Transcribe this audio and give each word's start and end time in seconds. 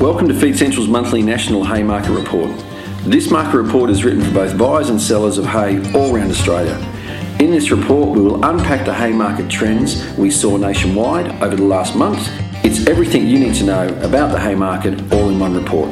Welcome 0.00 0.28
to 0.28 0.34
Feed 0.34 0.56
Central's 0.56 0.88
monthly 0.88 1.20
national 1.20 1.62
hay 1.62 1.82
market 1.82 2.12
report. 2.12 2.58
This 3.02 3.30
market 3.30 3.58
report 3.58 3.90
is 3.90 4.02
written 4.02 4.22
for 4.22 4.32
both 4.32 4.56
buyers 4.56 4.88
and 4.88 4.98
sellers 4.98 5.36
of 5.36 5.44
hay 5.44 5.76
all 5.92 6.16
around 6.16 6.30
Australia. 6.30 6.74
In 7.38 7.50
this 7.50 7.70
report, 7.70 8.08
we 8.16 8.22
will 8.22 8.42
unpack 8.42 8.86
the 8.86 8.94
hay 8.94 9.12
market 9.12 9.50
trends 9.50 10.02
we 10.16 10.30
saw 10.30 10.56
nationwide 10.56 11.30
over 11.42 11.54
the 11.54 11.64
last 11.64 11.96
month. 11.96 12.30
It's 12.64 12.86
everything 12.86 13.26
you 13.26 13.38
need 13.38 13.54
to 13.56 13.64
know 13.64 13.88
about 13.98 14.32
the 14.32 14.40
hay 14.40 14.54
market 14.54 14.98
all 15.12 15.28
in 15.28 15.38
one 15.38 15.54
report. 15.54 15.90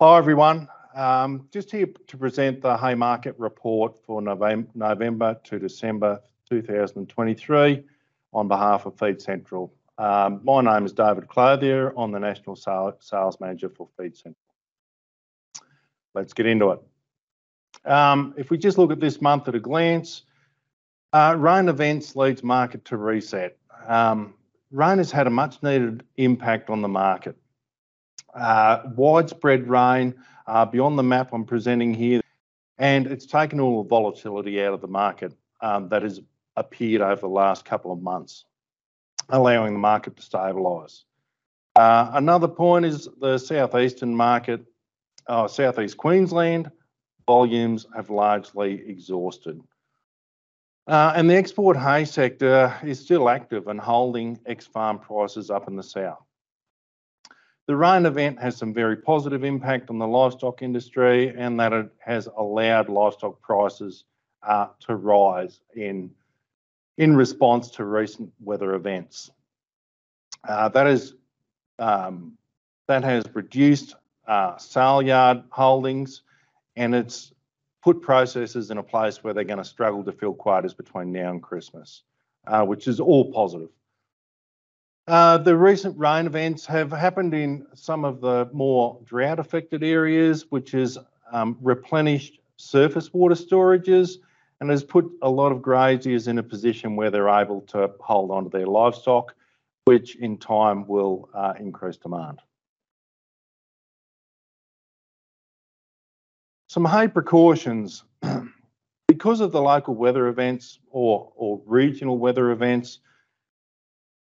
Hi 0.00 0.18
everyone, 0.18 0.68
um, 0.94 1.48
just 1.50 1.72
here 1.72 1.88
to 2.06 2.16
present 2.16 2.62
the 2.62 2.76
hay 2.76 2.94
market 2.94 3.34
report 3.38 3.98
for 4.06 4.22
November 4.22 5.40
to 5.42 5.58
December 5.58 6.22
2023 6.48 7.82
on 8.32 8.46
behalf 8.46 8.86
of 8.86 8.96
Feed 8.96 9.20
Central. 9.20 9.74
Um, 9.96 10.40
my 10.42 10.60
name 10.60 10.84
is 10.84 10.92
David 10.92 11.28
Clothier. 11.28 11.92
I'm 11.96 12.10
the 12.10 12.18
National 12.18 12.56
Sales 12.56 13.38
Manager 13.40 13.68
for 13.68 13.88
Feed 13.96 14.16
Central. 14.16 14.36
Let's 16.14 16.32
get 16.32 16.46
into 16.46 16.70
it. 16.70 16.80
Um, 17.88 18.34
if 18.36 18.50
we 18.50 18.58
just 18.58 18.76
look 18.76 18.90
at 18.90 18.98
this 18.98 19.20
month 19.20 19.46
at 19.46 19.54
a 19.54 19.60
glance, 19.60 20.22
uh, 21.12 21.36
rain 21.38 21.68
events 21.68 22.16
leads 22.16 22.42
market 22.42 22.84
to 22.86 22.96
reset. 22.96 23.56
Um, 23.86 24.34
rain 24.72 24.98
has 24.98 25.12
had 25.12 25.28
a 25.28 25.30
much 25.30 25.62
needed 25.62 26.02
impact 26.16 26.70
on 26.70 26.82
the 26.82 26.88
market. 26.88 27.36
Uh, 28.34 28.82
widespread 28.96 29.68
rain 29.68 30.14
uh, 30.48 30.64
beyond 30.64 30.98
the 30.98 31.04
map 31.04 31.32
I'm 31.32 31.44
presenting 31.44 31.94
here, 31.94 32.20
and 32.78 33.06
it's 33.06 33.26
taken 33.26 33.60
all 33.60 33.84
the 33.84 33.88
volatility 33.88 34.60
out 34.60 34.74
of 34.74 34.80
the 34.80 34.88
market 34.88 35.32
um, 35.60 35.88
that 35.90 36.02
has 36.02 36.20
appeared 36.56 37.00
over 37.00 37.20
the 37.20 37.28
last 37.28 37.64
couple 37.64 37.92
of 37.92 38.02
months 38.02 38.44
allowing 39.28 39.72
the 39.72 39.78
market 39.78 40.16
to 40.16 40.22
stabilise. 40.22 41.02
Uh, 41.76 42.10
another 42.14 42.48
point 42.48 42.84
is 42.84 43.08
the 43.20 43.38
southeastern 43.38 44.14
market, 44.14 44.64
uh, 45.26 45.48
southeast 45.48 45.96
Queensland, 45.96 46.70
volumes 47.26 47.86
have 47.94 48.10
largely 48.10 48.82
exhausted. 48.86 49.60
Uh, 50.86 51.14
and 51.16 51.30
the 51.30 51.34
export 51.34 51.76
hay 51.76 52.04
sector 52.04 52.74
is 52.84 53.00
still 53.00 53.28
active 53.28 53.68
and 53.68 53.80
holding 53.80 54.38
ex-farm 54.46 54.98
prices 54.98 55.50
up 55.50 55.66
in 55.66 55.76
the 55.76 55.82
south. 55.82 56.22
The 57.66 57.74
rain 57.74 58.04
event 58.04 58.40
has 58.42 58.58
some 58.58 58.74
very 58.74 58.96
positive 58.96 59.42
impact 59.42 59.88
on 59.88 59.98
the 59.98 60.06
livestock 60.06 60.60
industry 60.60 61.34
and 61.34 61.58
that 61.58 61.72
it 61.72 61.90
has 61.98 62.28
allowed 62.36 62.90
livestock 62.90 63.40
prices 63.40 64.04
uh, 64.42 64.68
to 64.80 64.96
rise 64.96 65.60
in 65.74 66.10
in 66.96 67.16
response 67.16 67.70
to 67.70 67.84
recent 67.84 68.32
weather 68.40 68.74
events. 68.74 69.30
Uh, 70.48 70.68
that, 70.68 70.86
is, 70.86 71.14
um, 71.78 72.36
that 72.86 73.02
has 73.02 73.24
reduced 73.34 73.94
uh, 74.26 74.56
sale 74.56 75.02
yard 75.02 75.42
holdings 75.50 76.22
and 76.76 76.94
it's 76.94 77.32
put 77.82 78.00
processors 78.00 78.70
in 78.70 78.78
a 78.78 78.82
place 78.82 79.22
where 79.22 79.34
they're 79.34 79.44
going 79.44 79.58
to 79.58 79.64
struggle 79.64 80.02
to 80.04 80.12
fill 80.12 80.32
quotas 80.32 80.74
between 80.74 81.12
now 81.12 81.30
and 81.30 81.42
Christmas, 81.42 82.02
uh, 82.46 82.64
which 82.64 82.88
is 82.88 82.98
all 82.98 83.30
positive. 83.32 83.68
Uh, 85.06 85.36
the 85.36 85.54
recent 85.54 85.98
rain 85.98 86.24
events 86.24 86.64
have 86.64 86.90
happened 86.90 87.34
in 87.34 87.66
some 87.74 88.06
of 88.06 88.22
the 88.22 88.48
more 88.54 88.98
drought 89.04 89.38
affected 89.38 89.84
areas, 89.84 90.46
which 90.48 90.70
has 90.70 90.96
um, 91.30 91.58
replenished 91.60 92.38
surface 92.56 93.12
water 93.12 93.34
storages 93.34 94.16
and 94.64 94.70
has 94.70 94.82
put 94.82 95.04
a 95.20 95.28
lot 95.28 95.52
of 95.52 95.60
graziers 95.60 96.26
in 96.26 96.38
a 96.38 96.42
position 96.42 96.96
where 96.96 97.10
they're 97.10 97.28
able 97.28 97.60
to 97.60 97.90
hold 98.00 98.30
on 98.30 98.44
to 98.44 98.48
their 98.48 98.66
livestock, 98.66 99.34
which 99.84 100.16
in 100.16 100.38
time 100.38 100.86
will 100.86 101.28
uh, 101.34 101.52
increase 101.60 101.98
demand. 101.98 102.40
Some 106.70 106.86
hay 106.86 107.08
precautions. 107.08 108.04
because 109.08 109.40
of 109.40 109.52
the 109.52 109.60
local 109.60 109.94
weather 109.94 110.28
events 110.28 110.78
or, 110.90 111.30
or 111.36 111.60
regional 111.66 112.16
weather 112.16 112.50
events, 112.50 113.00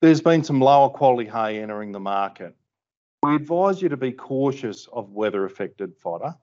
there's 0.00 0.20
been 0.20 0.44
some 0.44 0.60
lower 0.60 0.88
quality 0.88 1.28
hay 1.28 1.60
entering 1.60 1.90
the 1.90 1.98
market. 1.98 2.54
We 3.24 3.34
advise 3.34 3.82
you 3.82 3.88
to 3.88 3.96
be 3.96 4.12
cautious 4.12 4.86
of 4.92 5.10
weather 5.10 5.44
affected 5.44 5.96
fodder. 5.96 6.36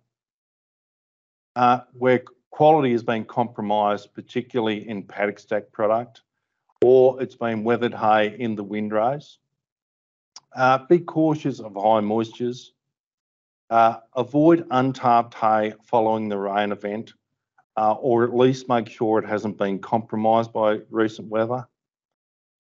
Uh, 1.56 1.80
where 1.94 2.22
quality 2.56 2.94
has 2.94 3.04
been 3.04 3.26
compromised, 3.26 4.14
particularly 4.14 4.88
in 4.88 5.04
paddock 5.04 5.38
stack 5.40 5.70
product, 5.74 6.22
or 6.82 7.22
it's 7.22 7.36
been 7.36 7.66
weathered 7.66 7.94
hay 7.94 8.34
in 8.40 8.56
the 8.56 8.64
windrows. 8.64 9.40
Uh, 10.56 10.78
be 10.88 11.00
cautious 11.00 11.60
of 11.60 11.74
high 11.74 12.00
moistures. 12.00 12.70
Uh, 13.70 13.98
avoid 14.16 14.66
untarped 14.70 15.34
hay 15.34 15.74
following 15.84 16.30
the 16.30 16.38
rain 16.38 16.72
event, 16.72 17.12
uh, 17.76 17.92
or 17.96 18.24
at 18.24 18.34
least 18.34 18.70
make 18.70 18.88
sure 18.88 19.20
it 19.20 19.28
hasn't 19.28 19.58
been 19.58 19.78
compromised 19.78 20.54
by 20.54 20.80
recent 20.90 21.28
weather. 21.28 21.68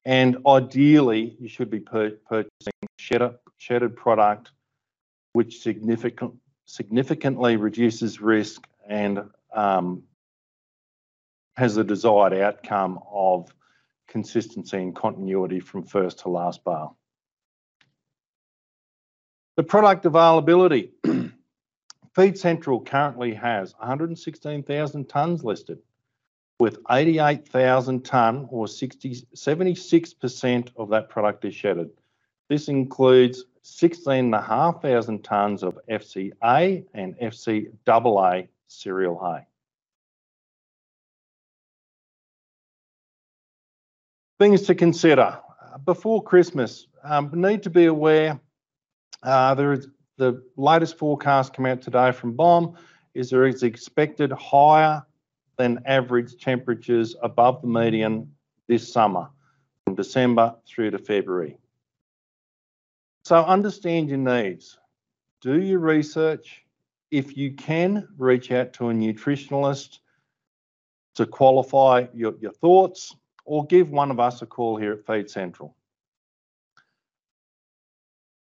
And 0.04 0.38
ideally, 0.44 1.36
you 1.38 1.46
should 1.46 1.70
be 1.70 1.78
pur 1.78 2.10
purchasing 2.28 2.88
shedded, 2.98 3.36
shedded 3.58 3.94
product, 3.94 4.50
which 5.34 5.60
significant, 5.60 6.34
significantly 6.64 7.56
reduces 7.56 8.20
risk 8.20 8.66
and 8.88 9.22
um, 9.54 10.02
has 11.56 11.74
the 11.74 11.84
desired 11.84 12.34
outcome 12.34 12.98
of 13.10 13.54
consistency 14.08 14.76
and 14.76 14.94
continuity 14.94 15.60
from 15.60 15.82
first 15.82 16.20
to 16.20 16.28
last 16.28 16.64
bale. 16.64 16.96
The 19.56 19.62
product 19.62 20.04
availability. 20.04 20.92
Feed 22.14 22.38
Central 22.38 22.80
currently 22.80 23.34
has 23.34 23.74
116,000 23.78 25.08
tonnes 25.08 25.42
listed, 25.42 25.78
with 26.60 26.78
88,000 26.90 28.04
tonne 28.04 28.46
or 28.50 28.68
60, 28.68 29.26
76% 29.34 30.68
of 30.76 30.90
that 30.90 31.08
product 31.08 31.44
is 31.44 31.54
shedded. 31.54 31.90
This 32.48 32.68
includes 32.68 33.44
16,500 33.62 35.24
tonnes 35.24 35.62
of 35.62 35.78
FCA 35.90 36.84
and 36.94 37.16
FCAA 37.18 38.48
cereal 38.68 39.18
hay. 39.18 39.46
Things 44.38 44.62
to 44.62 44.74
consider. 44.74 45.38
Before 45.84 46.22
Christmas, 46.22 46.86
um, 47.02 47.30
need 47.34 47.62
to 47.64 47.70
be 47.70 47.86
aware, 47.86 48.40
uh, 49.22 49.54
there 49.54 49.72
is 49.72 49.88
the 50.16 50.42
latest 50.56 50.98
forecast 50.98 51.54
come 51.54 51.66
out 51.66 51.82
today 51.82 52.12
from 52.12 52.32
BOM 52.32 52.76
is 53.14 53.30
there 53.30 53.46
is 53.46 53.62
expected 53.62 54.32
higher 54.32 55.04
than 55.56 55.80
average 55.86 56.36
temperatures 56.40 57.14
above 57.22 57.62
the 57.62 57.68
median 57.68 58.32
this 58.68 58.92
summer 58.92 59.28
from 59.84 59.94
December 59.94 60.54
through 60.66 60.90
to 60.90 60.98
February. 60.98 61.56
So 63.24 63.42
understand 63.42 64.08
your 64.08 64.18
needs. 64.18 64.78
Do 65.40 65.60
your 65.60 65.78
research, 65.78 66.63
if 67.14 67.36
you 67.36 67.52
can, 67.52 68.08
reach 68.18 68.50
out 68.50 68.72
to 68.72 68.88
a 68.88 68.92
nutritionalist 68.92 70.00
to 71.14 71.24
qualify 71.24 72.06
your, 72.12 72.34
your 72.40 72.50
thoughts 72.50 73.14
or 73.44 73.64
give 73.66 73.88
one 73.88 74.10
of 74.10 74.18
us 74.18 74.42
a 74.42 74.46
call 74.46 74.76
here 74.76 74.94
at 74.94 75.06
Feed 75.06 75.30
Central. 75.30 75.76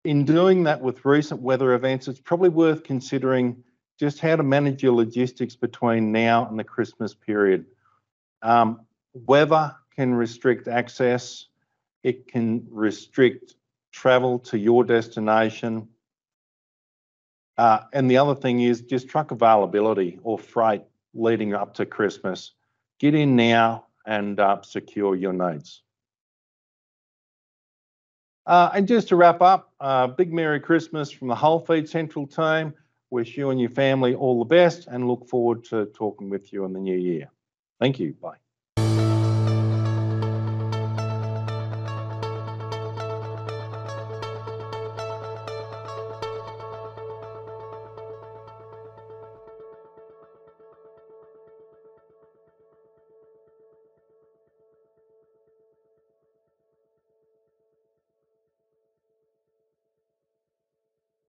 In 0.03 0.25
doing 0.25 0.63
that 0.63 0.81
with 0.81 1.05
recent 1.05 1.41
weather 1.41 1.73
events, 1.73 2.09
it's 2.09 2.19
probably 2.19 2.49
worth 2.49 2.83
considering 2.83 3.63
just 3.97 4.19
how 4.19 4.35
to 4.35 4.43
manage 4.43 4.83
your 4.83 4.93
logistics 4.93 5.55
between 5.55 6.11
now 6.11 6.45
and 6.49 6.59
the 6.59 6.63
Christmas 6.65 7.13
period. 7.13 7.65
Um, 8.41 8.81
weather 9.13 9.73
can 9.95 10.13
restrict 10.13 10.67
access, 10.67 11.45
it 12.03 12.27
can 12.27 12.67
restrict 12.69 13.55
travel 13.93 14.37
to 14.39 14.57
your 14.57 14.83
destination, 14.83 15.87
uh, 17.59 17.83
and 17.91 18.09
the 18.09 18.17
other 18.17 18.35
thing 18.35 18.61
is 18.61 18.81
just 18.83 19.09
truck 19.09 19.31
availability 19.31 20.17
or 20.23 20.39
freight 20.39 20.81
leading 21.13 21.53
up 21.53 21.73
to 21.73 21.85
Christmas. 21.85 22.53
Get 22.99 23.13
in 23.13 23.35
now 23.35 23.87
and 24.05 24.39
uh, 24.39 24.61
secure 24.61 25.13
your 25.13 25.33
needs. 25.33 25.81
Uh, 28.45 28.69
and 28.73 28.87
just 28.87 29.09
to 29.09 29.17
wrap 29.17 29.41
up, 29.41 29.73
uh, 29.81 30.07
big 30.07 30.31
Merry 30.31 30.61
Christmas 30.61 31.11
from 31.11 31.27
the 31.27 31.35
whole 31.35 31.59
Feed 31.59 31.89
Central 31.89 32.25
team. 32.25 32.73
Wish 33.09 33.35
you 33.35 33.49
and 33.49 33.59
your 33.59 33.71
family 33.71 34.15
all 34.15 34.39
the 34.39 34.45
best 34.45 34.87
and 34.87 35.05
look 35.05 35.27
forward 35.27 35.65
to 35.65 35.87
talking 35.87 36.29
with 36.29 36.53
you 36.53 36.63
in 36.63 36.71
the 36.71 36.79
new 36.79 36.97
year. 36.97 37.29
Thank 37.77 37.99
you. 37.99 38.13
Bye. 38.13 38.37